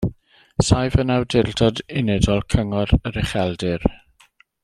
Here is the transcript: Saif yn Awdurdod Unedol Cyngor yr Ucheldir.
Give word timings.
Saif 0.67 0.95
yn 1.03 1.11
Awdurdod 1.15 1.81
Unedol 2.01 2.41
Cyngor 2.55 2.95
yr 3.11 3.21
Ucheldir. 3.25 3.89